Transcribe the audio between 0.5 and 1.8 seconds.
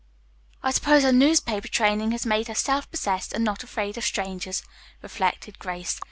"I suppose her newspaper